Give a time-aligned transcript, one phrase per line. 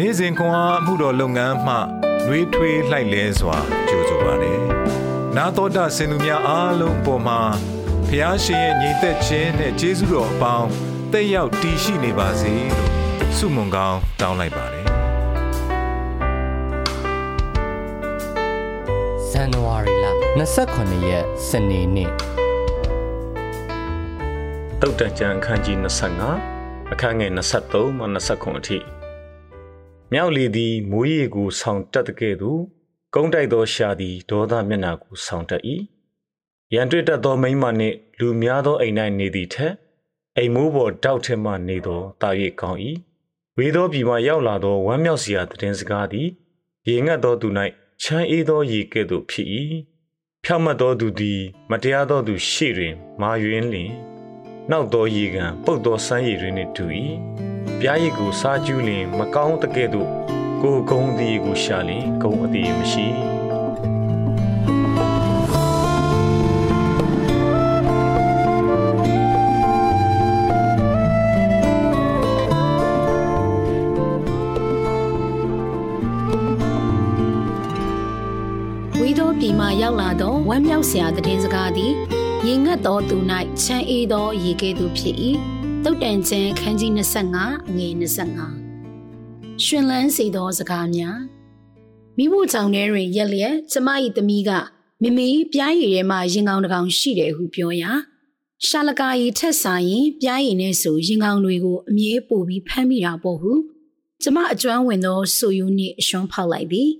[0.00, 1.76] နေ့စဉ်ခွန်အားမှုတော်လုပ်ငန်းမှ
[2.26, 3.56] နှွေးထွေးလှိုက်လဲစွာ
[3.88, 4.60] ကြိုဆိုပါရယ်။
[5.36, 7.40] နာတော်တာစင်သူများအားလုံးပေါ်မှာ
[8.08, 10.68] ဖျားရှင်ရဲ့ညီသက်ခြင်းနဲ့ကျေးဇူးတော်အပေါင်း
[11.12, 12.90] တက်ရောက်တည်ရှိနေပါစေလို့
[13.36, 14.86] ဆုမွန်ကောင်းတောင်းလိုက်ပါတယ်
[19.30, 20.06] ဇန်နဝါရီလ
[20.56, 22.10] 29ရက်စနေနေ့
[24.80, 25.76] တုတ်တန်ကျန်အခန်းကြီး
[26.34, 28.95] 25အခန်းငယ်23မှ29အထိ
[30.12, 32.60] မြောက်လီသည်မိုးရေကိုဆောင်းတက်တဲ့ကဲ့သို့
[33.14, 35.62] ကုန်းတိုက်သောရှာသည်ဒေါသမျက်နှာကိုဆောင်းတတ်၏
[36.74, 39.72] ရန်တွေ့တတ်သောမိန်းမနှင့်လူများသောအိမ်၌နေသည်ထက်
[40.36, 42.30] အိမ်မိုးပေါ်တောက်ထက်မှနေသောတာ၍
[42.60, 42.78] ကောင်း၏
[43.56, 46.28] ဝေသောပြည်မှရောက်လာသောဝမ်းမြောက်စရာသတင်းစကားသည်
[46.88, 47.48] ရေငတ်သောသူ၌
[48.02, 49.48] ချမ်းအေးသောရေကဲ့သို့ဖြစ်၏
[50.44, 53.92] ဖြောက်မတ်သောသူသည် မတရားသောသူရှေ့တွင် မာယွင်းလျင်
[54.70, 56.84] နောက်သောရေကန်ပုတ်သောစမ်းရည်တွင်နှင့်တူ၏
[57.80, 60.08] ပြားရည်ကိုစားကျူးလျင် မကောင်းတကဲ့သို့
[60.62, 63.06] ကိုယ်ကုံသည်ကိုရှာလျင်ဂုံအသည်မရှိ
[79.00, 81.92] ဝီသောပြည်မှရောက်လာသောဝမ်းမြောက်စရာသတင်းစကားသည်
[82.46, 83.16] ရေငတ်သောသူ၌
[83.62, 85.16] ချမ်းအေးသောရေကဲ့သို့ဖြစ်၏
[85.88, 86.92] တုတ်တန်ကျမ်းခန်းကြီး
[87.32, 87.92] 25အငယ်
[88.62, 91.18] 25ရှင်လန်းစီသောစကားများ
[92.16, 94.50] မိဖို့ကြောင့်ထဲတွင်ရက်လျက်ကျမ၏သမီးက
[95.02, 97.92] မမီပြားရည်ထဲမှာရင်ကောင်းတစ်ကောင်ရှိတယ်ဟုပြောရာ
[98.66, 103.52] ရှာလကာရီထက်ဆိုင်ရင်ပြားရည်နဲ့ဆိုရင်ကောင်းတွေကိုအမြဲပို့ပြီးဖမ်းမိတာပေါ့ဟု
[104.22, 106.90] ကျမအကျွမ်းဝင်သောဆိုယူနှင့်အရှွန်းဖောက်လိုက်သည်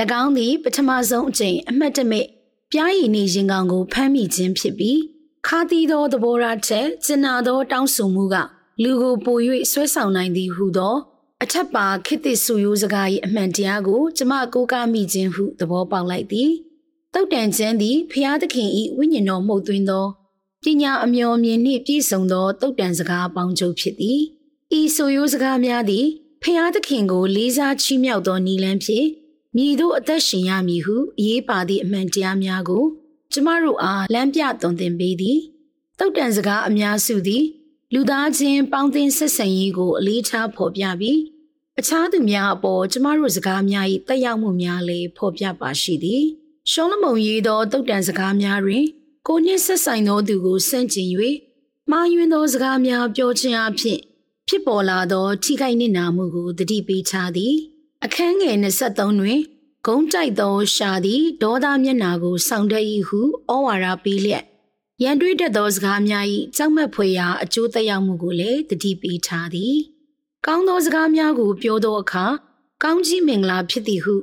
[0.22, 2.26] ၎င်းသည်ပထမဆုံးအကြိမ်အမှတ်တမဲ့
[2.72, 4.98] ပြားရည်နေရင်ကောင်ကိုဖမ်းမိခြင်းဖြစ်ပြီး
[5.46, 8.36] ခါတီးသောသဘောထားချက်ကျင်နာသောတောင်းဆိုမှုက
[8.82, 9.38] လူကိုပို၍
[9.70, 10.96] ဆွဲဆောင်နိုင်သည်ဟုသော
[11.42, 16.50] အထက်ပါခေတ်သစ်ဆူရိုးစကား၏အမှန်တရားကိုကျမကိုးကားမိခြင်းဟုသဘောပေါက်လိုက်သည်
[17.14, 20.06] တုတ်တန်ကျမ်းသည်ဖျားသခင်၏ဝိညာဉ်တော်မှုတ်သွင်းသော
[20.64, 24.20] ပညာအမျော်မြင်နှင့်ပြည့်စုံသောတုတ်တန်စကားပေါင်းချုပ်ဖြစ်သည်
[24.78, 26.06] ဤဆူရိုးစကားများသည်
[26.42, 29.06] ဖျားသခင်ကိုလေးစားချီးမြှောက်သောနီလန်းဖြင့်
[29.56, 32.84] မြည်တို့အသက်ရှင်ရမည်ဟုအရေးပါသည့်အမှန်တရားများကို
[33.32, 35.38] ကျမတို့အားလမ်းပြသွန်သင်ပေးသည်
[35.98, 37.44] တုတ်တန်စကားအများစုသည်
[37.94, 41.18] လူသားချင်းပေါင်းသင်းဆက်ဆံရေးကိုအလေးထားဖော်ပြပြီး
[41.78, 46.24] အခြားသူများအပေါ်ကျမတို့စကားများ၏တက်ရောက်မှုများလည်းဖော်ပြပါရှိသည်
[46.70, 48.84] ရှောလမုန်ရေးသောတုတ်တန်စကားများတွင်
[49.26, 51.08] ကိုနှင့်ဆက်ဆိုင်သောသူကိုစန့်ကျင်၍
[51.90, 54.00] မှားယွင်းသောစကားများပြောခြင်းအဖြစ်
[54.48, 57.54] ဖြစ်ပေါ်လာသောထိခိုက်နစ်နာမှုကိုတတိပေးချသည်
[58.04, 59.40] အခန်းငယ်23တွင်
[59.86, 64.44] ဂုံးတိုက်သောရှာသည်ဒေါသမျက်နာကိုဆောင်တတ်၏ဟုဩဝါဒပေးလျက်
[65.02, 66.24] ရန်တွေးတတ်သောစကားများ၏
[66.56, 69.76] ကြောက်မက်ဖွယ်ရာအကျိုးသက်ရောက်မှုကိုလည်းတတိပေးထားသည်။
[70.46, 72.26] ကောင်းသောစကားများကိုပြောသောအခါ
[72.82, 74.14] ကောင်းကြီးမင်္ဂလာဖြစ်သည်ဟု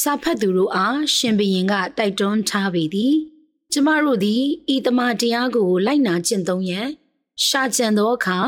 [0.00, 3.14] စာဖတ်သူတို့အားရှင်ဘရင်ကတိုက်တွန်းထားပေသည်။
[3.72, 4.42] ကျမတို့သည်
[4.74, 6.88] ဤတမန်တရားကိုလိုက်နာကျင့်သုံးရန်
[7.46, 8.38] ရှာကြံသောအခါ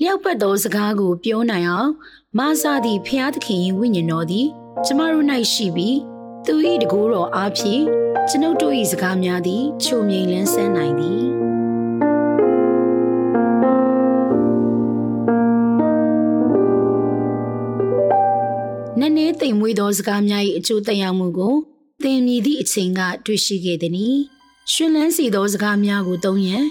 [0.00, 1.90] လျောက်ပတ်သောစကားကိုပြောနိုင်အောင်
[2.38, 4.48] မဆာသည့်ဖျားသခင်၏ဝိညာဉ်တော်သည်
[4.84, 5.98] ကျမတို့၌ရှိပြီး
[6.46, 7.82] သူ၏တကူတော်အားဖြင့်
[8.28, 11.20] ကျွန်ုပ်တို့၏စကားများသည်ချုံမြိန်လန်းဆန်းနိုင်သည်
[18.98, 21.54] နည်းနည်းတိမ်မွေးသောစကားများ၏အကျိုးသက်ရောက်မှုကို
[22.02, 24.16] သင်မြည်သည့်အချိန်ကတွေ့ရှိခဲ့သည်။
[24.72, 26.64] ရှင်လန်းစီသောစကားများကိုသုံးရန်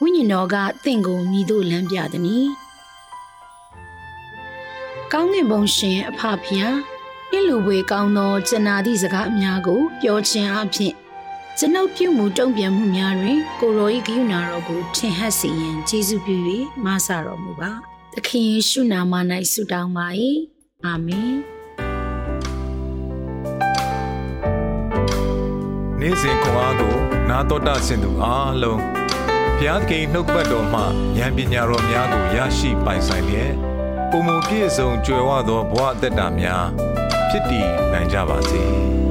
[0.00, 2.46] ဝိညာဉ်တော်ကသင်ကိုမြည်သို့လမ်းပြသည်။
[5.12, 6.76] ကောင်းကင်ဘုံရှင်အဖဖျား
[7.34, 10.94] ပြည့်လူပွေကောင်းသောကျနာသည့်စကားအများကို ပြောခြင်းအပြင်
[11.58, 16.36] ကျွန်ုပ်ပြုမှုတုံ့ပြန်မှုများတွင် ကိုရောဤဂိယူနာတော်ကိုထင်ဟပ်စေရန်ကျေးဇူးပြု၍
[16.84, 17.70] မဆတော်မူပါ။
[18.14, 19.12] သခင်ယေရှုနာမ၌
[19.52, 20.06] ဆုတောင်းပါ၏။
[20.84, 21.34] အာမင်။
[26.00, 26.94] နေ့စဉ်ခွန်အားကို
[27.28, 28.80] နာတော်တာဆင်သူအားလုံး
[29.56, 30.80] ဘုရားသခင်နှုတ်ပတ်တော်မှ
[31.18, 33.52] ဉာဏ်ပညာတော်များကိုရရှိပိုင်ဆိုင်လျက်
[34.10, 36.66] ပုံမူပြည့်စုံကြွယ်ဝသောဘဝအသက်တာများ
[37.34, 38.62] ဖြစ်တည်နိုင်ကြပါစေ။